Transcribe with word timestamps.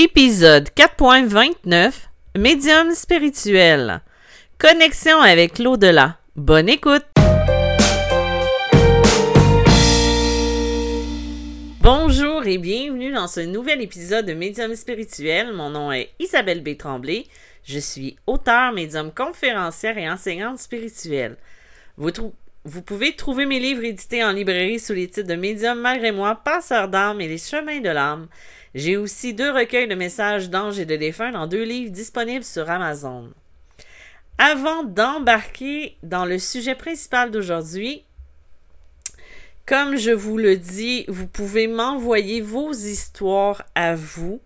Épisode 0.00 0.68
4.29 0.76 1.92
Médium 2.38 2.92
spirituel. 2.94 4.00
Connexion 4.56 5.18
avec 5.18 5.58
l'au-delà. 5.58 6.20
Bonne 6.36 6.68
écoute. 6.68 7.04
Bonjour 11.80 12.46
et 12.46 12.58
bienvenue 12.58 13.12
dans 13.12 13.26
ce 13.26 13.40
nouvel 13.40 13.82
épisode 13.82 14.26
de 14.26 14.34
Médium 14.34 14.76
spirituel. 14.76 15.52
Mon 15.52 15.70
nom 15.70 15.90
est 15.90 16.10
Isabelle 16.20 16.62
B. 16.62 16.76
Je 17.64 17.80
suis 17.80 18.14
auteur, 18.28 18.70
médium 18.70 19.10
conférencière 19.12 19.98
et 19.98 20.08
enseignante 20.08 20.60
spirituelle. 20.60 21.36
Vous, 21.96 22.12
vous 22.68 22.82
pouvez 22.82 23.16
trouver 23.16 23.46
mes 23.46 23.60
livres 23.60 23.84
édités 23.84 24.22
en 24.22 24.32
librairie 24.32 24.78
sous 24.78 24.92
les 24.92 25.08
titres 25.08 25.28
de 25.28 25.36
Médium 25.36 25.80
malgré 25.80 26.12
moi, 26.12 26.34
Passeur 26.34 26.88
d'âme 26.88 27.20
et 27.22 27.26
Les 27.26 27.38
chemins 27.38 27.80
de 27.80 27.88
l'âme. 27.88 28.28
J'ai 28.74 28.98
aussi 28.98 29.32
deux 29.32 29.50
recueils 29.50 29.88
de 29.88 29.94
messages 29.94 30.50
d'anges 30.50 30.78
et 30.78 30.84
de 30.84 30.96
défunts 30.96 31.32
dans 31.32 31.46
deux 31.46 31.62
livres 31.62 31.90
disponibles 31.90 32.44
sur 32.44 32.68
Amazon. 32.68 33.32
Avant 34.36 34.84
d'embarquer 34.84 35.96
dans 36.02 36.26
le 36.26 36.38
sujet 36.38 36.74
principal 36.74 37.30
d'aujourd'hui, 37.30 38.04
comme 39.64 39.96
je 39.96 40.10
vous 40.10 40.36
le 40.36 40.56
dis, 40.56 41.06
vous 41.08 41.26
pouvez 41.26 41.68
m'envoyer 41.68 42.42
vos 42.42 42.72
histoires 42.72 43.64
à 43.74 43.94
vous 43.94 44.42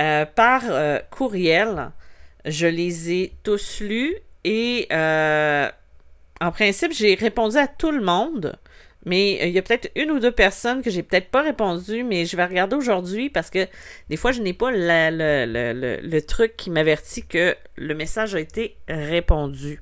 euh, 0.00 0.26
par 0.26 0.62
euh, 0.64 0.98
courriel. 1.10 1.92
Je 2.44 2.66
les 2.66 3.12
ai 3.12 3.32
tous 3.44 3.80
lus 3.80 4.16
et 4.42 4.88
euh, 4.90 5.70
en 6.42 6.50
principe, 6.50 6.92
j'ai 6.92 7.14
répondu 7.14 7.56
à 7.56 7.68
tout 7.68 7.92
le 7.92 8.02
monde. 8.02 8.58
Mais 9.04 9.38
euh, 9.40 9.46
il 9.46 9.52
y 9.52 9.58
a 9.58 9.62
peut-être 9.62 9.90
une 9.96 10.10
ou 10.10 10.18
deux 10.18 10.32
personnes 10.32 10.82
que 10.82 10.90
j'ai 10.90 11.02
peut-être 11.02 11.30
pas 11.30 11.42
répondu, 11.42 12.04
mais 12.04 12.24
je 12.24 12.36
vais 12.36 12.44
regarder 12.44 12.76
aujourd'hui 12.76 13.30
parce 13.30 13.50
que 13.50 13.66
des 14.08 14.16
fois, 14.16 14.32
je 14.32 14.42
n'ai 14.42 14.52
pas 14.52 14.70
le, 14.72 16.20
truc 16.20 16.56
qui 16.56 16.70
m'avertit 16.70 17.26
que 17.26 17.56
le 17.76 17.94
message 17.94 18.34
a 18.34 18.40
été 18.40 18.76
répondu. 18.88 19.80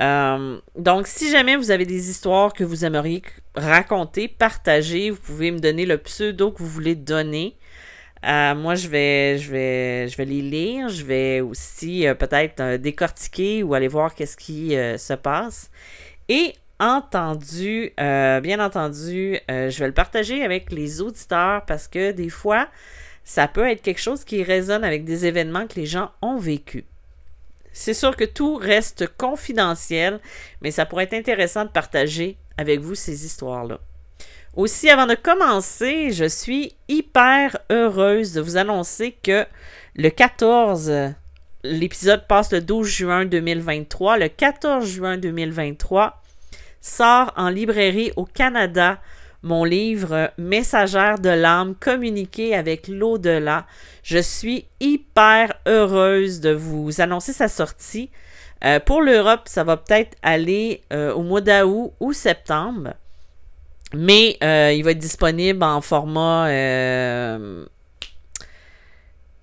Euh, 0.00 0.58
donc, 0.76 1.06
si 1.06 1.30
jamais 1.30 1.56
vous 1.56 1.70
avez 1.70 1.86
des 1.86 2.10
histoires 2.10 2.52
que 2.52 2.64
vous 2.64 2.84
aimeriez 2.84 3.22
raconter, 3.54 4.28
partager, 4.28 5.10
vous 5.10 5.20
pouvez 5.20 5.50
me 5.50 5.58
donner 5.58 5.86
le 5.86 5.98
pseudo 5.98 6.52
que 6.52 6.58
vous 6.58 6.68
voulez 6.68 6.94
donner. 6.94 7.56
Euh, 8.24 8.54
moi, 8.54 8.74
je 8.74 8.88
vais, 8.88 9.38
je, 9.38 9.50
vais, 9.50 10.08
je 10.08 10.16
vais 10.16 10.24
les 10.24 10.42
lire. 10.42 10.88
Je 10.88 11.04
vais 11.04 11.40
aussi 11.40 12.06
peut-être 12.18 12.76
décortiquer 12.76 13.62
ou 13.62 13.74
aller 13.74 13.88
voir 13.88 14.14
qu'est-ce 14.14 14.36
qui 14.36 14.70
se 14.70 15.14
passe. 15.14 15.70
Et 16.28 16.54
entendu, 16.78 17.92
euh, 17.98 18.40
bien 18.40 18.64
entendu, 18.64 19.38
euh, 19.50 19.70
je 19.70 19.78
vais 19.78 19.86
le 19.86 19.94
partager 19.94 20.42
avec 20.42 20.70
les 20.72 21.00
auditeurs 21.00 21.64
parce 21.64 21.88
que 21.88 22.12
des 22.12 22.28
fois, 22.28 22.68
ça 23.24 23.48
peut 23.48 23.68
être 23.68 23.82
quelque 23.82 24.00
chose 24.00 24.24
qui 24.24 24.42
résonne 24.42 24.84
avec 24.84 25.04
des 25.04 25.26
événements 25.26 25.66
que 25.66 25.76
les 25.76 25.86
gens 25.86 26.10
ont 26.22 26.38
vécu. 26.38 26.84
C'est 27.72 27.94
sûr 27.94 28.16
que 28.16 28.24
tout 28.24 28.56
reste 28.56 29.06
confidentiel, 29.16 30.20
mais 30.62 30.70
ça 30.70 30.86
pourrait 30.86 31.04
être 31.04 31.14
intéressant 31.14 31.64
de 31.64 31.70
partager 31.70 32.38
avec 32.56 32.80
vous 32.80 32.94
ces 32.94 33.26
histoires-là. 33.26 33.80
Aussi, 34.56 34.88
avant 34.88 35.06
de 35.06 35.14
commencer, 35.14 36.12
je 36.12 36.24
suis 36.24 36.72
hyper 36.88 37.58
heureuse 37.70 38.32
de 38.32 38.40
vous 38.40 38.56
annoncer 38.56 39.12
que 39.12 39.44
le 39.94 40.08
14, 40.08 41.12
l'épisode 41.62 42.26
passe 42.26 42.52
le 42.52 42.62
12 42.62 42.88
juin 42.88 43.24
2023, 43.26 44.16
le 44.16 44.28
14 44.28 44.88
juin 44.88 45.18
2023, 45.18 46.22
sort 46.80 47.34
en 47.36 47.50
librairie 47.50 48.12
au 48.16 48.24
Canada 48.24 48.98
mon 49.42 49.64
livre 49.64 50.30
Messagère 50.38 51.18
de 51.18 51.28
l'âme, 51.28 51.74
communiquer 51.74 52.54
avec 52.54 52.88
l'au-delà. 52.88 53.66
Je 54.02 54.18
suis 54.18 54.64
hyper 54.80 55.52
heureuse 55.66 56.40
de 56.40 56.52
vous 56.52 57.02
annoncer 57.02 57.34
sa 57.34 57.48
sortie. 57.48 58.10
Euh, 58.64 58.80
pour 58.80 59.02
l'Europe, 59.02 59.42
ça 59.44 59.64
va 59.64 59.76
peut-être 59.76 60.16
aller 60.22 60.80
euh, 60.94 61.12
au 61.12 61.22
mois 61.22 61.42
d'août 61.42 61.92
ou 62.00 62.14
septembre. 62.14 62.94
Mais 63.94 64.36
euh, 64.42 64.72
il 64.72 64.82
va 64.82 64.90
être 64.90 64.98
disponible 64.98 65.62
en 65.62 65.80
format 65.80 66.50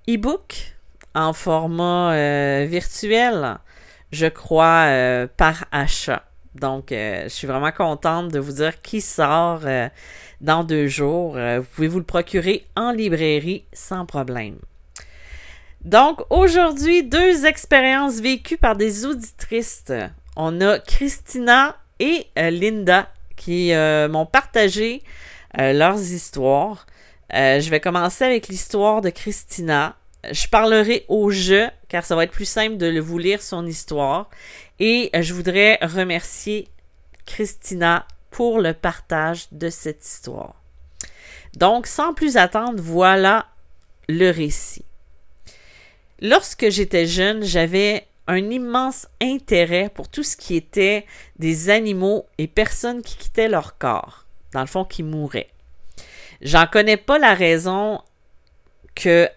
e-book, 0.08 0.76
en 1.16 1.34
format 1.34 2.66
virtuel, 2.66 3.58
je 4.12 4.28
crois, 4.28 5.28
par 5.38 5.66
achat. 5.72 6.24
Donc, 6.56 6.92
euh, 6.92 7.24
je 7.24 7.30
suis 7.30 7.48
vraiment 7.48 7.72
contente 7.72 8.32
de 8.32 8.40
vous 8.40 8.54
dire 8.54 8.82
qu'il 8.82 9.02
sort 9.02 9.62
euh, 9.66 9.90
dans 10.42 10.64
deux 10.64 10.88
jours. 10.88 11.36
Euh, 11.36 11.60
vous 11.60 11.66
pouvez 11.66 11.88
vous 11.88 12.00
le 12.00 12.06
procurer 12.06 12.68
en 12.76 12.92
librairie 12.92 13.66
sans 13.74 14.06
problème. 14.06 14.58
Donc, 15.84 16.22
aujourd'hui, 16.30 17.04
deux 17.04 17.46
expériences 17.46 18.20
vécues 18.20 18.58
par 18.58 18.76
des 18.76 19.06
auditrices. 19.06 19.92
On 20.36 20.62
a 20.62 20.80
Christina 20.80 21.76
et 22.00 22.28
Linda 22.36 23.10
qui 23.44 23.74
m'ont 24.10 24.26
partagé 24.26 25.04
leurs 25.58 26.00
histoires. 26.00 26.86
je 27.32 27.70
vais 27.70 27.80
commencer 27.80 28.24
avec 28.24 28.48
l'histoire 28.48 29.02
de 29.02 29.10
Christina. 29.10 29.96
Je 30.32 30.48
parlerai 30.48 31.06
au 31.10 31.32
jeu 31.32 31.70
car 31.90 32.06
ça 32.06 32.16
va 32.16 32.24
être 32.24 32.32
plus 32.32 32.46
simple 32.46 32.78
de 32.78 33.00
vous 33.00 33.18
lire 33.18 33.42
son 33.42 33.68
histoire. 33.68 34.30
Et 34.80 35.12
euh, 35.16 35.22
je 35.22 35.34
voudrais 35.34 35.78
remercier 35.82 36.68
Christina 37.26 38.08
pour 38.32 38.60
le 38.60 38.74
partage 38.74 39.48
de 39.52 39.70
cette 39.70 40.04
histoire. 40.04 40.56
Donc, 41.56 41.86
sans 41.86 42.14
plus 42.14 42.36
attendre, 42.36 42.82
voilà 42.82 43.46
le 44.10 44.32
récit. 44.32 44.86
Lorsque 46.20 46.70
j'étais 46.70 47.06
jeune, 47.06 47.44
j'avais 47.44 48.08
un 48.28 48.50
immense 48.50 49.08
intérêt 49.22 49.90
pour 49.94 50.10
tout 50.10 50.24
ce 50.24 50.38
qui 50.38 50.56
était 50.56 51.06
des 51.38 51.70
animaux 51.70 52.26
et 52.38 52.48
personnes 52.48 53.02
qui 53.02 53.18
quittaient 53.18 53.50
leur 53.50 53.78
corps, 53.78 54.26
dans 54.54 54.62
le 54.62 54.68
fond, 54.68 54.86
qui 54.86 55.04
mouraient. 55.04 55.50
J'en 56.42 56.68
connais 56.68 56.98
pas 56.98 57.20
la 57.20 57.34
raison 57.34 58.02
que 58.96 59.30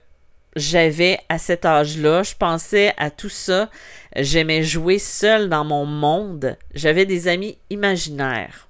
j'avais 0.56 1.18
à 1.28 1.38
cet 1.38 1.64
âge-là. 1.64 2.22
Je 2.22 2.34
pensais 2.34 2.94
à 2.96 3.10
tout 3.10 3.28
ça. 3.28 3.70
J'aimais 4.16 4.62
jouer 4.62 4.98
seul 4.98 5.48
dans 5.48 5.64
mon 5.64 5.84
monde. 5.84 6.56
J'avais 6.74 7.06
des 7.06 7.28
amis 7.28 7.58
imaginaires. 7.70 8.68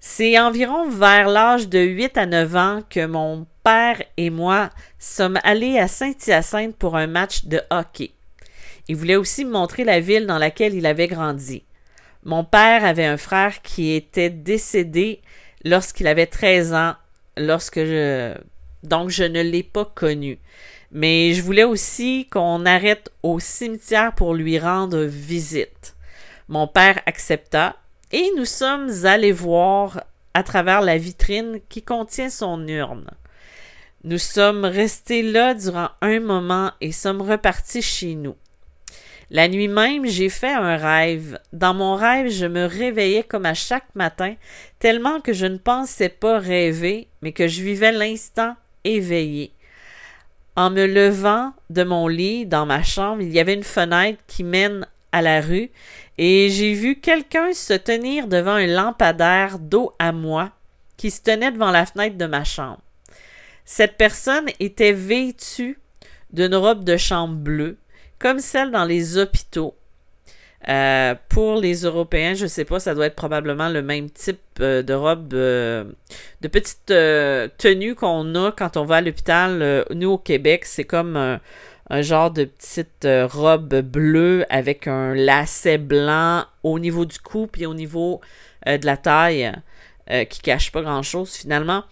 C'est 0.00 0.38
environ 0.38 0.88
vers 0.88 1.28
l'âge 1.28 1.68
de 1.68 1.78
8 1.78 2.16
à 2.16 2.26
9 2.26 2.56
ans 2.56 2.80
que 2.90 3.06
mon 3.06 3.46
père 3.62 4.02
et 4.16 4.30
moi 4.30 4.70
sommes 4.98 5.38
allés 5.44 5.78
à 5.78 5.86
Saint-Hyacinthe 5.86 6.74
pour 6.76 6.96
un 6.96 7.06
match 7.06 7.44
de 7.44 7.60
hockey. 7.70 8.10
Il 8.88 8.96
voulait 8.96 9.16
aussi 9.16 9.44
me 9.44 9.52
montrer 9.52 9.84
la 9.84 10.00
ville 10.00 10.26
dans 10.26 10.38
laquelle 10.38 10.74
il 10.74 10.86
avait 10.86 11.08
grandi. 11.08 11.64
Mon 12.24 12.44
père 12.44 12.84
avait 12.84 13.04
un 13.04 13.16
frère 13.16 13.62
qui 13.62 13.92
était 13.94 14.30
décédé 14.30 15.20
lorsqu'il 15.64 16.06
avait 16.06 16.26
13 16.26 16.74
ans, 16.74 16.94
lorsque 17.36 17.78
je, 17.78 18.34
donc 18.82 19.10
je 19.10 19.24
ne 19.24 19.42
l'ai 19.42 19.62
pas 19.62 19.84
connu. 19.84 20.38
Mais 20.90 21.32
je 21.32 21.42
voulais 21.42 21.64
aussi 21.64 22.28
qu'on 22.30 22.66
arrête 22.66 23.10
au 23.22 23.40
cimetière 23.40 24.14
pour 24.14 24.34
lui 24.34 24.58
rendre 24.58 25.02
visite. 25.02 25.94
Mon 26.48 26.66
père 26.66 27.00
accepta 27.06 27.76
et 28.10 28.28
nous 28.36 28.44
sommes 28.44 28.90
allés 29.04 29.32
voir 29.32 30.04
à 30.34 30.42
travers 30.42 30.82
la 30.82 30.98
vitrine 30.98 31.60
qui 31.68 31.82
contient 31.82 32.30
son 32.30 32.66
urne. 32.68 33.08
Nous 34.04 34.18
sommes 34.18 34.64
restés 34.64 35.22
là 35.22 35.54
durant 35.54 35.90
un 36.00 36.20
moment 36.20 36.72
et 36.80 36.92
sommes 36.92 37.22
repartis 37.22 37.82
chez 37.82 38.14
nous. 38.14 38.36
La 39.32 39.48
nuit 39.48 39.68
même, 39.68 40.04
j'ai 40.04 40.28
fait 40.28 40.52
un 40.52 40.76
rêve. 40.76 41.38
Dans 41.54 41.72
mon 41.72 41.94
rêve, 41.94 42.28
je 42.30 42.44
me 42.44 42.66
réveillais 42.66 43.22
comme 43.22 43.46
à 43.46 43.54
chaque 43.54 43.94
matin, 43.94 44.34
tellement 44.78 45.22
que 45.22 45.32
je 45.32 45.46
ne 45.46 45.56
pensais 45.56 46.10
pas 46.10 46.38
rêver, 46.38 47.08
mais 47.22 47.32
que 47.32 47.48
je 47.48 47.62
vivais 47.62 47.92
l'instant 47.92 48.54
éveillé. 48.84 49.54
En 50.54 50.68
me 50.68 50.84
levant 50.84 51.54
de 51.70 51.82
mon 51.82 52.08
lit 52.08 52.44
dans 52.44 52.66
ma 52.66 52.82
chambre, 52.82 53.22
il 53.22 53.32
y 53.32 53.40
avait 53.40 53.54
une 53.54 53.62
fenêtre 53.62 54.22
qui 54.26 54.44
mène 54.44 54.86
à 55.12 55.22
la 55.22 55.40
rue 55.40 55.70
et 56.18 56.50
j'ai 56.50 56.74
vu 56.74 57.00
quelqu'un 57.00 57.54
se 57.54 57.72
tenir 57.72 58.26
devant 58.26 58.56
un 58.56 58.66
lampadaire 58.66 59.58
d'eau 59.58 59.94
à 59.98 60.12
moi 60.12 60.50
qui 60.98 61.10
se 61.10 61.22
tenait 61.22 61.52
devant 61.52 61.70
la 61.70 61.86
fenêtre 61.86 62.18
de 62.18 62.26
ma 62.26 62.44
chambre. 62.44 62.82
Cette 63.64 63.96
personne 63.96 64.50
était 64.60 64.92
vêtue 64.92 65.78
d'une 66.34 66.54
robe 66.54 66.84
de 66.84 66.98
chambre 66.98 67.34
bleue, 67.34 67.78
comme 68.22 68.38
celle 68.38 68.70
dans 68.70 68.84
les 68.84 69.18
hôpitaux, 69.18 69.74
euh, 70.68 71.16
pour 71.28 71.56
les 71.56 71.82
Européens, 71.82 72.34
je 72.34 72.46
sais 72.46 72.64
pas, 72.64 72.78
ça 72.78 72.94
doit 72.94 73.06
être 73.06 73.16
probablement 73.16 73.68
le 73.68 73.82
même 73.82 74.08
type 74.10 74.38
euh, 74.60 74.82
de 74.82 74.94
robe, 74.94 75.34
euh, 75.34 75.84
de 76.40 76.46
petite 76.48 76.86
tenue 77.58 77.96
qu'on 77.96 78.34
a 78.36 78.52
quand 78.52 78.76
on 78.76 78.84
va 78.84 78.96
à 78.96 79.00
l'hôpital. 79.00 79.84
nous, 79.90 80.10
au 80.10 80.18
Québec, 80.18 80.64
c'est 80.64 80.84
comme 80.84 81.16
un, 81.16 81.40
genre 82.02 82.30
de 82.30 82.44
petite 82.44 83.08
robe 83.32 83.80
bleue 83.80 84.46
avec 84.50 84.86
un 84.86 85.14
lacet 85.14 85.78
blanc 85.78 86.44
au 86.62 86.78
niveau 86.78 87.04
du 87.04 87.18
cou 87.18 87.48
puis 87.50 87.66
au 87.66 87.74
niveau 87.74 88.20
de 88.64 88.86
la 88.86 88.96
taille 88.96 89.52
qui 90.30 90.40
cache 90.40 90.70
pas 90.70 90.82
grand-chose 90.82 91.34
finalement. 91.34 91.82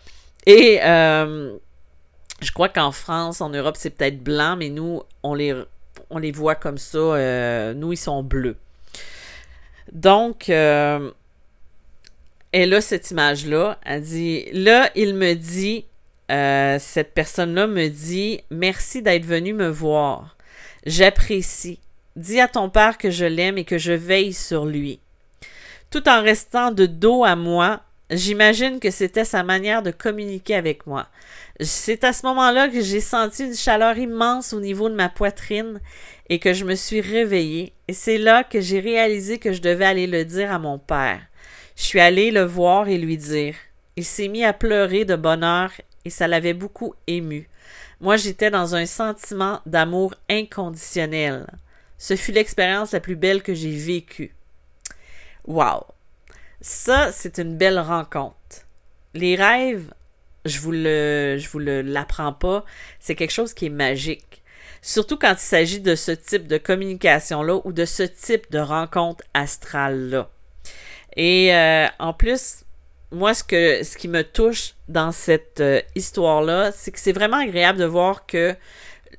Et 0.47 0.79
Je 0.81 2.53
crois 2.55 2.69
qu'en 2.69 2.93
France, 2.93 3.41
en 3.41 3.51
Europe, 3.51 3.77
c'est 3.77 3.91
peut-être 3.91 4.23
blanc, 4.23 4.57
mais 4.57 4.71
nous, 4.71 5.03
on 5.23 5.35
les, 5.35 5.55
on 6.11 6.19
les 6.19 6.33
voit 6.33 6.55
comme 6.55 6.79
ça. 6.79 6.99
Euh, 6.99 7.75
nous, 7.75 7.93
ils 7.93 7.97
sont 7.97 8.23
bleus. 8.23 8.57
Donc, 9.93 10.49
euh, 10.49 11.11
elle 12.53 12.75
a 12.75 12.81
cette 12.81 13.11
image-là. 13.11 13.79
Elle 13.85 14.03
dit, 14.03 14.47
là, 14.53 14.91
il 14.95 15.15
me 15.15 15.35
dit, 15.35 15.87
euh, 16.31 16.79
cette 16.79 17.15
personne-là 17.15 17.67
me 17.67 17.89
dit, 17.89 18.41
merci 18.51 19.03
d'être 19.03 19.25
venu 19.25 19.53
me 19.53 19.69
voir. 19.69 20.37
J'apprécie. 20.87 21.79
Dis 22.17 22.41
à 22.41 22.49
ton 22.49 22.71
père 22.71 22.99
que 22.99 23.11
je 23.11 23.25
l'aime 23.25 23.59
et 23.59 23.65
que 23.65 23.79
je 23.79 23.93
veille 23.93 24.33
sur 24.33 24.67
lui. 24.67 25.01
Tout 25.91 26.09
en 26.09 26.23
restant 26.23 26.71
de 26.71 26.87
dos 26.87 27.25
à 27.25 27.37
moi, 27.37 27.83
j'imagine 28.11 28.81
que 28.81 28.91
c'était 28.91 29.25
sa 29.25 29.43
manière 29.43 29.83
de 29.83 29.91
communiquer 29.91 30.55
avec 30.55 30.87
moi. 30.87 31.09
C'est 31.61 32.05
à 32.05 32.13
ce 32.13 32.27
moment-là 32.27 32.69
que 32.69 32.81
j'ai 32.81 33.01
senti 33.01 33.45
une 33.45 33.55
chaleur 33.55 33.99
immense 33.99 34.53
au 34.53 34.61
niveau 34.61 34.89
de 34.89 34.95
ma 34.95 35.09
poitrine 35.09 35.81
et 36.29 36.39
que 36.39 36.53
je 36.53 36.65
me 36.65 36.75
suis 36.75 37.01
réveillée. 37.01 37.73
Et 37.89 37.93
c'est 37.93 38.19
là 38.19 38.45
que 38.45 38.61
j'ai 38.61 38.81
réalisé 38.81 39.39
que 39.39 39.53
je 39.53 39.61
devais 39.61 39.85
aller 39.85 40.07
le 40.07 40.25
dire 40.25 40.53
à 40.53 40.59
mon 40.59 40.79
père. 40.79 41.21
Je 41.77 41.85
suis 41.85 42.01
allée 42.01 42.31
le 42.31 42.43
voir 42.43 42.89
et 42.89 42.99
lui 42.99 43.17
dire. 43.17 43.55
Il 43.97 44.05
s'est 44.05 44.29
mis 44.29 44.45
à 44.45 44.53
pleurer 44.53 45.05
de 45.05 45.17
bonheur 45.17 45.73
et 46.05 46.11
ça 46.11 46.29
l'avait 46.29 46.55
beaucoup 46.55 46.95
ému. 47.07 47.49
Moi, 48.01 48.17
j'étais 48.17 48.51
dans 48.51 48.75
un 48.75 48.87
sentiment 48.87 49.61
d'amour 49.67 50.15
inconditionnel. 50.31 51.47
Ce 51.99 52.17
fut 52.17 52.33
l'expérience 52.33 52.93
la 52.93 53.01
plus 53.01 53.17
belle 53.17 53.43
que 53.43 53.53
j'ai 53.53 53.77
vécue. 53.77 54.35
Wow! 55.47 55.85
Ça, 56.61 57.11
c'est 57.13 57.39
une 57.39 57.57
belle 57.57 57.79
rencontre. 57.79 58.35
Les 59.15 59.35
rêves, 59.35 59.93
je 60.45 60.59
vous 60.61 60.73
le, 60.73 61.37
je 61.39 61.49
vous 61.49 61.59
l'apprends 61.59 62.33
pas, 62.33 62.65
c'est 62.99 63.15
quelque 63.15 63.33
chose 63.33 63.55
qui 63.55 63.67
est 63.67 63.71
magique. 63.71 64.43
Surtout 64.83 65.19
quand 65.19 65.33
il 65.33 65.39
s'agit 65.39 65.81
de 65.81 65.95
ce 65.95 66.13
type 66.13 66.47
de 66.47 66.59
communication-là 66.59 67.61
ou 67.65 67.73
de 67.73 67.85
ce 67.85 68.03
type 68.03 68.51
de 68.51 68.59
rencontre 68.59 69.25
astrale-là. 69.35 70.31
Et 71.17 71.55
euh, 71.55 71.87
en 71.99 72.13
plus, 72.13 72.65
moi, 73.11 73.35
ce, 73.35 73.43
que, 73.43 73.83
ce 73.83 73.97
qui 73.97 74.09
me 74.09 74.23
touche 74.23 74.75
dans 74.89 75.13
cette 75.13 75.61
euh, 75.61 75.81
histoire-là, 75.95 76.73
c'est 76.73 76.93
que 76.93 76.99
c'est 77.01 77.13
vraiment 77.13 77.39
agréable 77.39 77.79
de 77.79 77.85
voir 77.85 78.27
que 78.27 78.55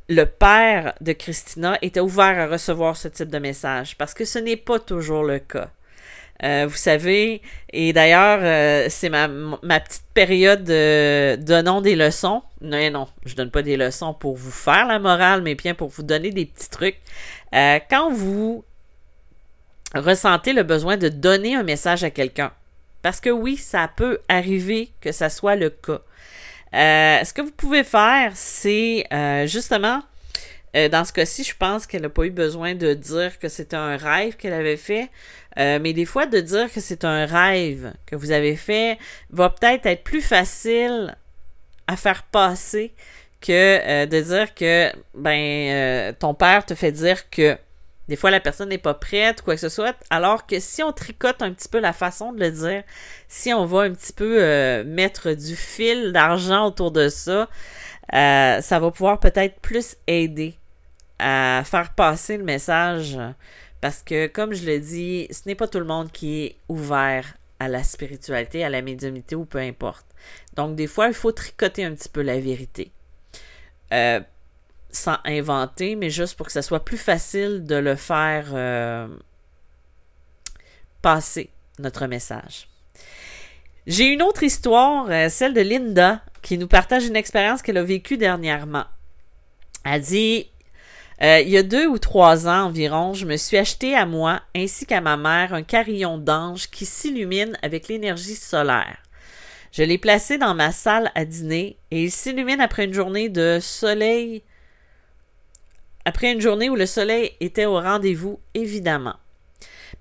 le 0.09 0.25
père 0.25 0.93
de 1.01 1.11
Christina 1.13 1.77
était 1.81 1.99
ouvert 1.99 2.39
à 2.39 2.47
recevoir 2.47 2.97
ce 2.97 3.07
type 3.07 3.29
de 3.29 3.39
message 3.39 3.97
parce 3.97 4.13
que 4.13 4.25
ce 4.25 4.39
n'est 4.39 4.57
pas 4.57 4.79
toujours 4.79 5.23
le 5.23 5.39
cas. 5.39 5.69
Euh, 6.43 6.65
vous 6.67 6.75
savez, 6.75 7.41
et 7.71 7.93
d'ailleurs, 7.93 8.39
euh, 8.41 8.87
c'est 8.89 9.09
ma, 9.09 9.27
petite 9.79 10.05
période 10.13 10.63
de 10.63 11.35
donnons 11.35 11.81
des 11.81 11.95
leçons. 11.95 12.41
Non, 12.61 12.89
non, 12.89 13.07
je 13.25 13.35
donne 13.35 13.51
pas 13.51 13.61
des 13.61 13.77
leçons 13.77 14.13
pour 14.13 14.35
vous 14.37 14.51
faire 14.51 14.87
la 14.87 14.97
morale, 14.97 15.43
mais 15.43 15.53
bien 15.53 15.75
pour 15.75 15.89
vous 15.89 16.03
donner 16.03 16.31
des 16.31 16.47
petits 16.47 16.69
trucs. 16.69 16.97
Euh, 17.53 17.77
quand 17.89 18.11
vous 18.11 18.63
ressentez 19.93 20.53
le 20.53 20.63
besoin 20.63 20.97
de 20.97 21.09
donner 21.09 21.55
un 21.55 21.63
message 21.63 22.03
à 22.03 22.09
quelqu'un, 22.09 22.51
parce 23.03 23.19
que 23.19 23.29
oui, 23.29 23.55
ça 23.55 23.87
peut 23.95 24.19
arriver 24.27 24.89
que 24.99 25.11
ça 25.11 25.29
soit 25.29 25.55
le 25.55 25.69
cas. 25.69 26.01
ce 26.73 27.33
que 27.33 27.41
vous 27.41 27.51
pouvez 27.51 27.83
faire, 27.83 28.31
c'est 28.33 29.05
justement 29.45 30.01
dans 30.73 31.03
ce 31.03 31.11
cas-ci, 31.11 31.43
je 31.43 31.55
pense 31.55 31.85
qu'elle 31.85 32.03
n'a 32.03 32.09
pas 32.09 32.23
eu 32.23 32.31
besoin 32.31 32.75
de 32.75 32.93
dire 32.93 33.37
que 33.39 33.49
c'était 33.49 33.75
un 33.75 33.97
rêve 33.97 34.37
qu'elle 34.37 34.53
avait 34.53 34.77
fait. 34.77 35.09
Euh, 35.59 35.79
mais 35.81 35.93
des 35.93 36.05
fois, 36.05 36.25
de 36.25 36.39
dire 36.39 36.71
que 36.71 36.79
c'est 36.79 37.03
un 37.05 37.25
rêve 37.25 37.93
que 38.05 38.15
vous 38.15 38.31
avez 38.31 38.55
fait 38.55 38.97
va 39.29 39.49
peut-être 39.49 39.85
être 39.85 40.03
plus 40.03 40.21
facile 40.21 41.15
à 41.87 41.95
faire 41.95 42.23
passer 42.23 42.93
que 43.41 43.51
euh, 43.51 44.05
de 44.05 44.21
dire 44.21 44.53
que 44.53 44.91
ben 45.15 45.31
euh, 45.71 46.13
ton 46.17 46.33
père 46.33 46.65
te 46.65 46.75
fait 46.75 46.91
dire 46.91 47.29
que 47.29 47.57
des 48.07 48.15
fois 48.15 48.29
la 48.29 48.39
personne 48.39 48.69
n'est 48.69 48.77
pas 48.77 48.93
prête, 48.93 49.41
quoi 49.41 49.55
que 49.55 49.59
ce 49.59 49.69
soit, 49.69 49.95
alors 50.09 50.45
que 50.45 50.59
si 50.59 50.83
on 50.83 50.91
tricote 50.91 51.41
un 51.41 51.51
petit 51.51 51.67
peu 51.67 51.79
la 51.79 51.91
façon 51.91 52.33
de 52.33 52.39
le 52.39 52.51
dire, 52.51 52.83
si 53.27 53.53
on 53.53 53.65
va 53.65 53.81
un 53.81 53.91
petit 53.91 54.13
peu 54.13 54.83
mettre 54.83 55.31
du 55.31 55.55
fil 55.55 56.11
d'argent 56.11 56.67
autour 56.67 56.91
de 56.91 57.09
ça, 57.09 57.47
ça 58.11 58.79
va 58.79 58.91
pouvoir 58.91 59.19
peut-être 59.19 59.59
plus 59.61 59.95
aider 60.07 60.55
à 61.19 61.63
faire 61.65 61.93
passer 61.93 62.37
le 62.37 62.43
message 62.43 63.17
parce 63.81 64.03
que, 64.03 64.27
comme 64.27 64.53
je 64.53 64.65
le 64.65 64.79
dis, 64.79 65.27
ce 65.31 65.41
n'est 65.47 65.55
pas 65.55 65.67
tout 65.67 65.79
le 65.79 65.85
monde 65.85 66.11
qui 66.11 66.43
est 66.43 66.55
ouvert 66.69 67.35
à 67.59 67.67
la 67.67 67.83
spiritualité, 67.83 68.63
à 68.63 68.69
la 68.69 68.81
médiumnité 68.81 69.35
ou 69.35 69.45
peu 69.45 69.57
importe. 69.57 70.05
Donc, 70.55 70.75
des 70.75 70.87
fois, 70.87 71.07
il 71.07 71.13
faut 71.13 71.31
tricoter 71.31 71.83
un 71.83 71.93
petit 71.93 72.09
peu 72.09 72.21
la 72.21 72.39
vérité. 72.39 72.91
Euh, 73.91 74.19
sans 74.91 75.17
inventer, 75.25 75.95
mais 75.95 76.09
juste 76.09 76.35
pour 76.35 76.45
que 76.45 76.51
ça 76.53 76.61
soit 76.61 76.83
plus 76.83 76.97
facile 76.97 77.63
de 77.63 77.75
le 77.75 77.95
faire 77.95 78.47
euh, 78.53 79.07
passer, 81.01 81.49
notre 81.79 82.05
message. 82.07 82.67
J'ai 83.87 84.05
une 84.05 84.21
autre 84.21 84.43
histoire, 84.43 85.09
euh, 85.09 85.29
celle 85.29 85.53
de 85.53 85.61
Linda, 85.61 86.21
qui 86.41 86.57
nous 86.57 86.67
partage 86.67 87.05
une 87.05 87.15
expérience 87.15 87.61
qu'elle 87.61 87.77
a 87.77 87.83
vécue 87.83 88.17
dernièrement. 88.17 88.85
Elle 89.83 90.01
dit 90.01 90.50
euh, 91.21 91.39
il 91.39 91.49
y 91.49 91.57
a 91.57 91.63
deux 91.63 91.87
ou 91.87 91.99
trois 91.99 92.47
ans 92.47 92.65
environ, 92.65 93.13
je 93.13 93.27
me 93.27 93.37
suis 93.37 93.57
acheté 93.57 93.95
à 93.95 94.05
moi 94.05 94.41
ainsi 94.55 94.87
qu'à 94.87 95.01
ma 95.01 95.17
mère 95.17 95.53
un 95.53 95.61
carillon 95.61 96.17
d'ange 96.17 96.69
qui 96.69 96.85
s'illumine 96.85 97.57
avec 97.61 97.87
l'énergie 97.87 98.35
solaire. 98.35 98.97
Je 99.71 99.83
l'ai 99.83 99.97
placé 99.97 100.37
dans 100.37 100.55
ma 100.55 100.71
salle 100.71 101.11
à 101.13 101.23
dîner 101.23 101.77
et 101.91 102.03
il 102.05 102.11
s'illumine 102.11 102.59
après 102.59 102.85
une 102.85 102.93
journée 102.93 103.29
de 103.29 103.59
soleil. 103.61 104.43
Après 106.05 106.31
une 106.31 106.41
journée 106.41 106.69
où 106.69 106.75
le 106.75 106.87
soleil 106.87 107.31
était 107.39 107.65
au 107.65 107.79
rendez-vous, 107.79 108.39
évidemment. 108.53 109.15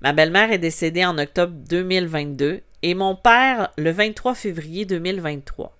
Ma 0.00 0.12
belle-mère 0.14 0.50
est 0.50 0.58
décédée 0.58 1.05
en 1.05 1.19
octobre 1.19 1.52
2022 1.69 2.62
et 2.82 2.94
mon 2.94 3.14
père 3.14 3.70
le 3.76 3.90
23 3.90 4.34
février 4.34 4.87
2023. 4.87 5.76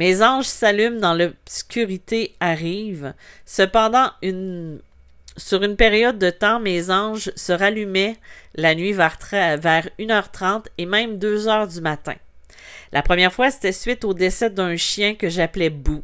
Mes 0.00 0.22
anges 0.22 0.46
s'allument 0.46 0.98
dans 0.98 1.12
l'obscurité 1.12 2.34
arrive. 2.40 3.12
Cependant, 3.44 4.08
sur 5.36 5.62
une 5.62 5.76
période 5.76 6.18
de 6.18 6.30
temps, 6.30 6.58
mes 6.58 6.90
anges 6.90 7.30
se 7.36 7.52
rallumaient 7.52 8.16
la 8.54 8.74
nuit 8.74 8.94
vers, 8.94 9.18
vers 9.30 9.90
1h30 9.98 10.64
et 10.78 10.86
même 10.86 11.18
2h 11.18 11.74
du 11.74 11.82
matin. 11.82 12.14
La 12.92 13.02
première 13.02 13.30
fois, 13.30 13.50
c'était 13.50 13.72
suite 13.72 14.06
au 14.06 14.14
décès 14.14 14.48
d'un 14.48 14.74
chien 14.74 15.16
que 15.16 15.28
j'appelais 15.28 15.68
Bou, 15.68 16.02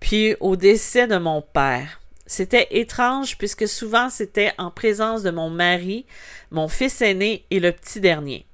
puis 0.00 0.36
au 0.40 0.56
décès 0.56 1.06
de 1.06 1.16
mon 1.16 1.40
père. 1.40 2.02
C'était 2.26 2.68
étrange 2.72 3.38
puisque 3.38 3.66
souvent 3.66 4.10
c'était 4.10 4.52
en 4.58 4.70
présence 4.70 5.22
de 5.22 5.30
mon 5.30 5.48
mari, 5.48 6.04
mon 6.50 6.68
fils 6.68 7.00
aîné 7.00 7.46
et 7.50 7.58
le 7.58 7.72
petit 7.72 8.02
dernier. 8.02 8.44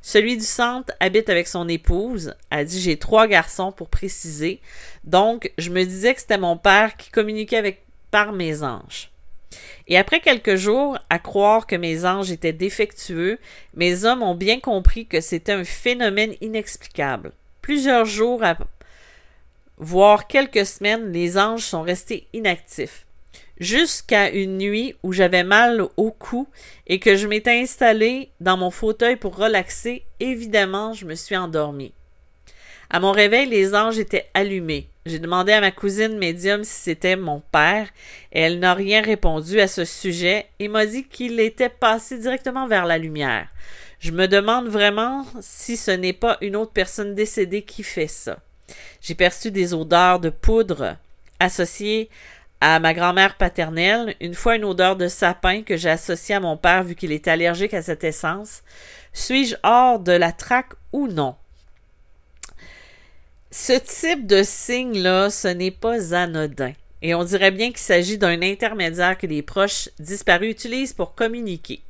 Celui 0.00 0.36
du 0.36 0.44
centre 0.44 0.92
habite 1.00 1.28
avec 1.28 1.48
son 1.48 1.68
épouse. 1.68 2.34
A 2.50 2.64
dit 2.64 2.80
j'ai 2.80 2.96
trois 2.96 3.26
garçons 3.26 3.72
pour 3.72 3.88
préciser. 3.88 4.60
Donc, 5.04 5.52
je 5.58 5.70
me 5.70 5.84
disais 5.84 6.14
que 6.14 6.20
c'était 6.20 6.38
mon 6.38 6.56
père 6.56 6.96
qui 6.96 7.10
communiquait 7.10 7.56
avec 7.56 7.84
par 8.10 8.32
mes 8.32 8.62
anges. 8.62 9.10
Et 9.86 9.96
après 9.96 10.20
quelques 10.20 10.56
jours, 10.56 10.98
à 11.10 11.18
croire 11.18 11.66
que 11.66 11.76
mes 11.76 12.04
anges 12.04 12.30
étaient 12.30 12.52
défectueux, 12.52 13.38
mes 13.74 14.04
hommes 14.04 14.22
ont 14.22 14.34
bien 14.34 14.60
compris 14.60 15.06
que 15.06 15.20
c'était 15.20 15.52
un 15.52 15.64
phénomène 15.64 16.34
inexplicable. 16.40 17.32
Plusieurs 17.62 18.04
jours, 18.04 18.42
voire 19.78 20.26
quelques 20.26 20.66
semaines, 20.66 21.12
les 21.12 21.38
anges 21.38 21.64
sont 21.64 21.82
restés 21.82 22.28
inactifs 22.32 23.06
jusqu'à 23.60 24.30
une 24.30 24.58
nuit 24.58 24.94
où 25.02 25.12
j'avais 25.12 25.44
mal 25.44 25.82
au 25.96 26.10
cou 26.10 26.48
et 26.86 26.98
que 26.98 27.16
je 27.16 27.26
m'étais 27.26 27.60
installé 27.60 28.30
dans 28.40 28.56
mon 28.56 28.70
fauteuil 28.70 29.16
pour 29.16 29.36
relaxer, 29.36 30.04
évidemment, 30.20 30.92
je 30.92 31.06
me 31.06 31.14
suis 31.14 31.36
endormie. 31.36 31.92
À 32.90 33.00
mon 33.00 33.12
réveil, 33.12 33.46
les 33.46 33.74
anges 33.74 33.98
étaient 33.98 34.30
allumés. 34.32 34.88
J'ai 35.04 35.18
demandé 35.18 35.52
à 35.52 35.60
ma 35.60 35.70
cousine 35.70 36.16
médium 36.16 36.64
si 36.64 36.72
c'était 36.72 37.16
mon 37.16 37.40
père, 37.52 37.88
et 38.32 38.40
elle 38.40 38.58
n'a 38.58 38.74
rien 38.74 39.02
répondu 39.02 39.60
à 39.60 39.68
ce 39.68 39.84
sujet 39.84 40.46
et 40.58 40.68
m'a 40.68 40.86
dit 40.86 41.04
qu'il 41.04 41.38
était 41.40 41.68
passé 41.68 42.18
directement 42.18 42.66
vers 42.66 42.86
la 42.86 42.98
lumière. 42.98 43.48
Je 44.00 44.12
me 44.12 44.26
demande 44.26 44.68
vraiment 44.68 45.26
si 45.40 45.76
ce 45.76 45.90
n'est 45.90 46.12
pas 46.12 46.38
une 46.40 46.56
autre 46.56 46.72
personne 46.72 47.14
décédée 47.14 47.62
qui 47.62 47.82
fait 47.82 48.06
ça. 48.06 48.38
J'ai 49.00 49.14
perçu 49.14 49.50
des 49.50 49.74
odeurs 49.74 50.20
de 50.20 50.30
poudre 50.30 50.96
associées 51.40 52.08
à 52.60 52.80
ma 52.80 52.94
grand-mère 52.94 53.36
paternelle, 53.36 54.14
une 54.20 54.34
fois 54.34 54.56
une 54.56 54.64
odeur 54.64 54.96
de 54.96 55.08
sapin 55.08 55.62
que 55.62 55.76
j'ai 55.76 55.90
associée 55.90 56.34
à 56.34 56.40
mon 56.40 56.56
père 56.56 56.82
vu 56.82 56.94
qu'il 56.94 57.12
était 57.12 57.30
allergique 57.30 57.74
à 57.74 57.82
cette 57.82 58.04
essence. 58.04 58.62
Suis-je 59.12 59.56
hors 59.62 60.00
de 60.00 60.12
la 60.12 60.32
traque 60.32 60.72
ou 60.92 61.06
non? 61.06 61.36
Ce 63.50 63.72
type 63.72 64.26
de 64.26 64.42
signe-là, 64.42 65.30
ce 65.30 65.48
n'est 65.48 65.70
pas 65.70 66.14
anodin. 66.14 66.72
Et 67.00 67.14
on 67.14 67.24
dirait 67.24 67.52
bien 67.52 67.68
qu'il 67.68 67.78
s'agit 67.78 68.18
d'un 68.18 68.42
intermédiaire 68.42 69.16
que 69.16 69.26
les 69.26 69.42
proches 69.42 69.88
disparus 69.98 70.50
utilisent 70.50 70.92
pour 70.92 71.14
communiquer. 71.14 71.80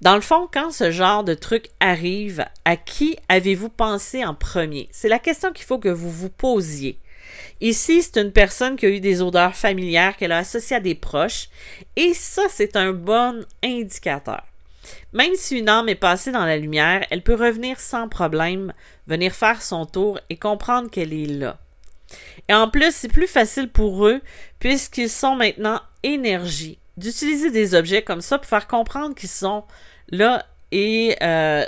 Dans 0.00 0.14
le 0.14 0.22
fond, 0.22 0.48
quand 0.50 0.70
ce 0.70 0.90
genre 0.90 1.24
de 1.24 1.34
truc 1.34 1.68
arrive, 1.78 2.46
à 2.64 2.76
qui 2.76 3.18
avez-vous 3.28 3.68
pensé 3.68 4.24
en 4.24 4.34
premier? 4.34 4.88
C'est 4.92 5.10
la 5.10 5.18
question 5.18 5.52
qu'il 5.52 5.66
faut 5.66 5.78
que 5.78 5.90
vous 5.90 6.10
vous 6.10 6.30
posiez. 6.30 6.98
Ici, 7.60 8.02
c'est 8.02 8.18
une 8.18 8.32
personne 8.32 8.76
qui 8.76 8.86
a 8.86 8.88
eu 8.88 9.00
des 9.00 9.20
odeurs 9.20 9.54
familières 9.54 10.16
qu'elle 10.16 10.32
a 10.32 10.38
associées 10.38 10.76
à 10.76 10.80
des 10.80 10.94
proches, 10.94 11.50
et 11.96 12.14
ça, 12.14 12.42
c'est 12.48 12.76
un 12.76 12.92
bon 12.92 13.44
indicateur. 13.62 14.42
Même 15.12 15.34
si 15.34 15.58
une 15.58 15.68
âme 15.68 15.90
est 15.90 15.96
passée 15.96 16.32
dans 16.32 16.46
la 16.46 16.56
lumière, 16.56 17.04
elle 17.10 17.22
peut 17.22 17.34
revenir 17.34 17.78
sans 17.78 18.08
problème, 18.08 18.72
venir 19.06 19.34
faire 19.34 19.60
son 19.60 19.84
tour 19.84 20.18
et 20.30 20.38
comprendre 20.38 20.90
qu'elle 20.90 21.12
est 21.12 21.26
là. 21.26 21.58
Et 22.48 22.54
en 22.54 22.70
plus, 22.70 22.94
c'est 22.94 23.12
plus 23.12 23.26
facile 23.26 23.68
pour 23.68 24.06
eux, 24.06 24.22
puisqu'ils 24.60 25.10
sont 25.10 25.36
maintenant 25.36 25.82
énergie, 26.02 26.78
d'utiliser 26.96 27.50
des 27.50 27.74
objets 27.74 28.02
comme 28.02 28.22
ça 28.22 28.38
pour 28.38 28.48
faire 28.48 28.66
comprendre 28.66 29.14
qu'ils 29.14 29.28
sont 29.28 29.64
là. 30.10 30.44
Et 30.72 31.16
euh, 31.22 31.64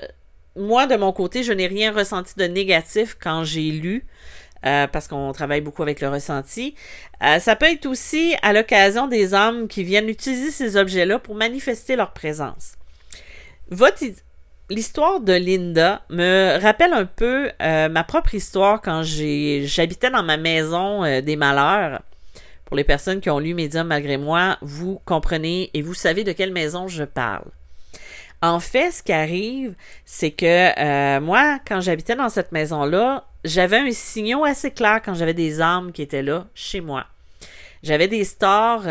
moi, 0.56 0.86
de 0.86 0.96
mon 0.96 1.12
côté, 1.12 1.42
je 1.42 1.52
n'ai 1.52 1.66
rien 1.66 1.92
ressenti 1.92 2.34
de 2.36 2.44
négatif 2.44 3.16
quand 3.20 3.44
j'ai 3.44 3.70
lu. 3.70 4.06
Euh, 4.64 4.86
parce 4.86 5.08
qu'on 5.08 5.32
travaille 5.32 5.60
beaucoup 5.60 5.82
avec 5.82 6.00
le 6.00 6.08
ressenti. 6.08 6.76
Euh, 7.24 7.40
ça 7.40 7.56
peut 7.56 7.66
être 7.66 7.84
aussi 7.84 8.36
à 8.42 8.52
l'occasion 8.52 9.08
des 9.08 9.34
âmes 9.34 9.66
qui 9.66 9.82
viennent 9.82 10.08
utiliser 10.08 10.52
ces 10.52 10.76
objets-là 10.76 11.18
pour 11.18 11.34
manifester 11.34 11.96
leur 11.96 12.12
présence. 12.12 12.74
L'histoire 14.70 15.18
de 15.18 15.32
Linda 15.32 16.02
me 16.10 16.60
rappelle 16.62 16.92
un 16.92 17.06
peu 17.06 17.50
ma 17.58 18.04
propre 18.04 18.36
histoire 18.36 18.80
quand 18.80 19.02
j'habitais 19.02 20.10
dans 20.10 20.22
ma 20.22 20.36
maison 20.36 21.02
des 21.20 21.34
malheurs. 21.34 22.00
Pour 22.64 22.76
les 22.76 22.84
personnes 22.84 23.20
qui 23.20 23.30
ont 23.30 23.40
lu 23.40 23.54
Médium 23.54 23.88
malgré 23.88 24.16
moi, 24.16 24.58
vous 24.62 25.00
comprenez 25.04 25.70
et 25.74 25.82
vous 25.82 25.94
savez 25.94 26.22
de 26.22 26.30
quelle 26.30 26.52
maison 26.52 26.86
je 26.86 27.02
parle. 27.02 27.50
En 28.42 28.58
fait, 28.60 28.90
ce 28.90 29.02
qui 29.02 29.12
arrive, 29.12 29.74
c'est 30.04 30.32
que 30.32 30.78
euh, 30.78 31.20
moi, 31.20 31.60
quand 31.66 31.80
j'habitais 31.80 32.16
dans 32.16 32.28
cette 32.28 32.52
maison-là, 32.52 33.24
j'avais 33.44 33.78
un 33.78 33.92
signal 33.92 34.40
assez 34.46 34.72
clair 34.72 35.00
quand 35.04 35.14
j'avais 35.14 35.34
des 35.34 35.60
âmes 35.60 35.92
qui 35.92 36.02
étaient 36.02 36.22
là 36.22 36.46
chez 36.54 36.80
moi. 36.80 37.06
J'avais 37.82 38.08
des 38.08 38.24
stores 38.24 38.82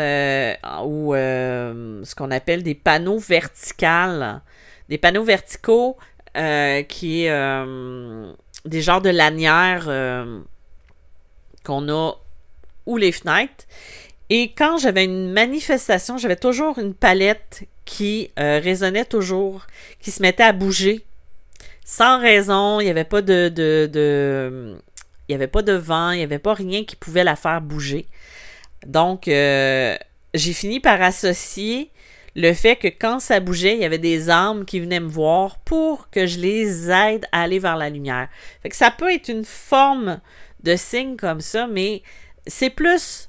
ou 0.86 1.14
ce 1.14 2.14
qu'on 2.14 2.30
appelle 2.30 2.62
des 2.62 2.74
panneaux 2.74 3.18
verticales 3.18 4.42
des 4.92 4.98
panneaux 4.98 5.24
verticaux 5.24 5.96
euh, 6.36 6.82
qui 6.82 7.24
est 7.24 7.30
euh, 7.30 8.30
des 8.66 8.82
genres 8.82 9.00
de 9.00 9.08
lanières 9.08 9.86
euh, 9.88 10.40
qu'on 11.64 11.88
a 11.88 12.12
ou 12.84 12.98
les 12.98 13.10
fenêtres. 13.10 13.64
Et 14.28 14.52
quand 14.52 14.76
j'avais 14.76 15.04
une 15.04 15.32
manifestation, 15.32 16.18
j'avais 16.18 16.36
toujours 16.36 16.78
une 16.78 16.92
palette 16.92 17.64
qui 17.92 18.30
résonnait 18.36 19.04
toujours, 19.04 19.66
qui 20.00 20.10
se 20.10 20.22
mettait 20.22 20.42
à 20.42 20.52
bouger 20.52 21.04
sans 21.84 22.18
raison. 22.20 22.80
Il 22.80 22.84
n'y 22.84 22.90
avait 22.90 23.04
pas 23.04 23.20
de, 23.20 23.48
de, 23.48 24.76
il 25.28 25.32
y 25.32 25.34
avait 25.34 25.46
pas 25.46 25.62
de 25.62 25.74
vent, 25.74 26.12
il 26.12 26.18
n'y 26.18 26.24
avait 26.24 26.38
pas 26.38 26.54
rien 26.54 26.84
qui 26.84 26.96
pouvait 26.96 27.24
la 27.24 27.36
faire 27.36 27.60
bouger. 27.60 28.06
Donc, 28.86 29.24
j'ai 29.26 30.52
fini 30.52 30.80
par 30.80 31.02
associer 31.02 31.90
le 32.34 32.54
fait 32.54 32.76
que 32.76 32.88
quand 32.88 33.20
ça 33.20 33.40
bougeait, 33.40 33.74
il 33.74 33.82
y 33.82 33.84
avait 33.84 33.98
des 33.98 34.30
âmes 34.30 34.64
qui 34.64 34.80
venaient 34.80 35.00
me 35.00 35.08
voir 35.08 35.58
pour 35.58 36.08
que 36.08 36.26
je 36.26 36.38
les 36.38 36.90
aide 36.90 37.26
à 37.30 37.42
aller 37.42 37.58
vers 37.58 37.76
la 37.76 37.90
lumière. 37.90 38.28
Fait 38.62 38.70
que 38.70 38.76
ça 38.76 38.90
peut 38.90 39.12
être 39.12 39.28
une 39.28 39.44
forme 39.44 40.18
de 40.62 40.74
signe 40.76 41.16
comme 41.16 41.42
ça, 41.42 41.66
mais 41.66 42.02
c'est 42.46 42.70
plus 42.70 43.28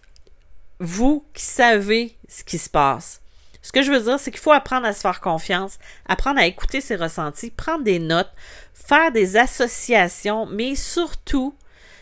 vous 0.80 1.26
qui 1.34 1.44
savez 1.44 2.16
ce 2.30 2.46
qui 2.46 2.58
se 2.58 2.70
passe. 2.70 3.22
Ce 3.64 3.72
que 3.72 3.82
je 3.82 3.92
veux 3.92 4.02
dire, 4.02 4.20
c'est 4.20 4.30
qu'il 4.30 4.42
faut 4.42 4.52
apprendre 4.52 4.86
à 4.86 4.94
se 4.94 5.00
faire 5.00 5.22
confiance, 5.22 5.80
apprendre 6.06 6.40
à 6.40 6.46
écouter 6.46 6.82
ses 6.82 6.98
ressentis, 6.98 7.50
prendre 7.50 7.86
des 7.86 7.98
notes, 7.98 8.32
faire 8.74 9.12
des 9.12 9.38
associations, 9.38 10.46
mais 10.46 10.76
surtout, 10.76 11.56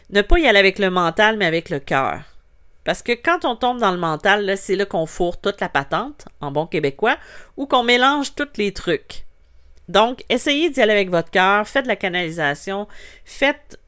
ne 0.10 0.24
pas 0.24 0.39
y 0.39 0.48
aller 0.48 0.60
avec 0.60 0.80
le 0.80 0.89
mental, 0.89 1.38
mais 1.38 1.46
avec 1.46 1.70
le 1.70 1.80
cœur. 1.80 2.24
Parce 2.84 3.03
que 3.03 3.12
quand 3.12 3.46
on 3.46 3.56
tombe 3.56 3.80
dans 3.80 3.91
le 3.91 4.00
mental, 4.00 4.58
c'est 4.58 4.75
là 4.75 4.86
qu'on 4.86 5.06
fourre 5.06 5.39
toute 5.39 5.62
la 5.62 5.70
patente, 5.70 6.25
en 6.41 6.51
bon 6.51 6.65
québécois, 6.65 7.18
ou 7.58 7.68
qu'on 7.68 7.84
mélange 7.84 8.34
tous 8.34 8.58
les 8.58 8.74
trucs. 8.74 9.25
Donc, 9.88 10.25
essayez 10.30 10.72
d'y 10.72 10.82
aller 10.82 10.94
avec 10.94 11.12
votre 11.12 11.30
cœur, 11.30 11.68
faites 11.68 11.84
de 11.84 11.89
la 11.89 11.96
canalisation, 11.96 12.88
faites, 13.24 13.80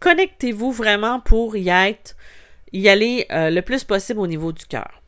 connectez-vous 0.00 0.70
vraiment 0.70 1.18
pour 1.20 1.56
y 1.56 1.70
être, 1.70 2.14
y 2.72 2.90
aller 2.90 3.26
euh, 3.30 3.48
le 3.48 3.62
plus 3.62 3.84
possible 3.84 4.20
au 4.20 4.26
niveau 4.26 4.52
du 4.52 4.66
cœur. 4.66 4.99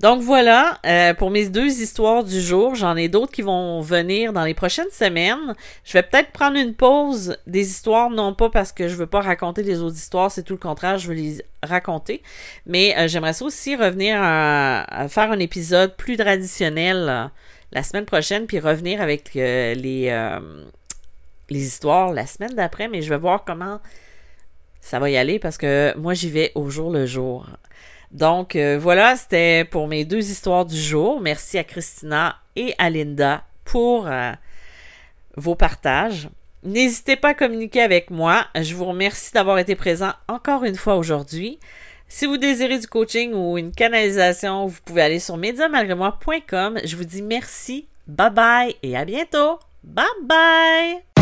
Donc 0.00 0.22
voilà, 0.22 0.78
euh, 0.84 1.14
pour 1.14 1.30
mes 1.30 1.48
deux 1.48 1.80
histoires 1.80 2.24
du 2.24 2.40
jour, 2.40 2.74
j'en 2.74 2.96
ai 2.96 3.08
d'autres 3.08 3.32
qui 3.32 3.42
vont 3.42 3.80
venir 3.80 4.32
dans 4.32 4.44
les 4.44 4.54
prochaines 4.54 4.90
semaines. 4.90 5.54
Je 5.84 5.92
vais 5.92 6.02
peut-être 6.02 6.32
prendre 6.32 6.56
une 6.56 6.74
pause 6.74 7.36
des 7.46 7.68
histoires, 7.68 8.10
non 8.10 8.34
pas 8.34 8.50
parce 8.50 8.72
que 8.72 8.88
je 8.88 8.96
veux 8.96 9.06
pas 9.06 9.20
raconter 9.20 9.62
les 9.62 9.80
autres 9.80 9.96
histoires, 9.96 10.30
c'est 10.30 10.42
tout 10.42 10.54
le 10.54 10.58
contraire, 10.58 10.98
je 10.98 11.08
veux 11.08 11.14
les 11.14 11.44
raconter. 11.62 12.22
Mais 12.66 12.96
euh, 12.98 13.06
j'aimerais 13.06 13.40
aussi 13.42 13.76
revenir 13.76 14.18
à, 14.20 15.06
faire 15.08 15.30
un 15.30 15.38
épisode 15.38 15.96
plus 15.96 16.16
traditionnel 16.16 17.06
euh, 17.08 17.24
la 17.72 17.82
semaine 17.82 18.04
prochaine, 18.04 18.46
puis 18.46 18.58
revenir 18.58 19.00
avec 19.00 19.34
les, 19.34 19.74
les 21.50 21.66
histoires 21.66 22.12
la 22.12 22.26
semaine 22.26 22.54
d'après, 22.54 22.88
mais 22.88 23.02
je 23.02 23.08
vais 23.08 23.18
voir 23.18 23.44
comment 23.44 23.80
ça 24.80 24.98
va 24.98 25.08
y 25.10 25.16
aller 25.16 25.38
parce 25.38 25.56
que 25.56 25.94
moi 25.96 26.14
j'y 26.14 26.30
vais 26.30 26.52
au 26.54 26.68
jour 26.68 26.92
le 26.92 27.06
jour. 27.06 27.46
Donc 28.14 28.54
euh, 28.54 28.78
voilà, 28.80 29.16
c'était 29.16 29.64
pour 29.64 29.88
mes 29.88 30.04
deux 30.04 30.30
histoires 30.30 30.64
du 30.64 30.80
jour. 30.80 31.20
Merci 31.20 31.58
à 31.58 31.64
Christina 31.64 32.36
et 32.54 32.74
à 32.78 32.88
Linda 32.88 33.42
pour 33.64 34.06
euh, 34.06 34.32
vos 35.36 35.56
partages. 35.56 36.28
N'hésitez 36.62 37.16
pas 37.16 37.30
à 37.30 37.34
communiquer 37.34 37.82
avec 37.82 38.10
moi. 38.10 38.46
Je 38.54 38.74
vous 38.74 38.86
remercie 38.86 39.32
d'avoir 39.32 39.58
été 39.58 39.74
présent 39.74 40.12
encore 40.28 40.64
une 40.64 40.76
fois 40.76 40.96
aujourd'hui. 40.96 41.58
Si 42.08 42.26
vous 42.26 42.36
désirez 42.36 42.78
du 42.78 42.86
coaching 42.86 43.34
ou 43.34 43.58
une 43.58 43.72
canalisation, 43.72 44.66
vous 44.66 44.78
pouvez 44.84 45.02
aller 45.02 45.18
sur 45.18 45.36
médiamalgré-moi.com. 45.36 46.80
Je 46.84 46.96
vous 46.96 47.04
dis 47.04 47.22
merci, 47.22 47.88
bye 48.06 48.30
bye 48.30 48.76
et 48.82 48.96
à 48.96 49.04
bientôt. 49.04 49.58
Bye 49.82 50.06
bye! 50.22 51.13